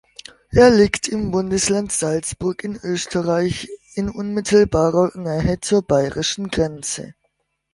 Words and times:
Er 0.49 0.71
liegt 0.71 1.07
im 1.09 1.29
Bundesland 1.29 1.91
Salzburg 1.91 2.63
in 2.63 2.75
Österreich 2.81 3.69
in 3.93 4.09
unmittelbarer 4.09 5.11
Nähe 5.15 5.59
zur 5.61 5.83
bayrischen 5.83 6.47
Grenze. 6.47 7.13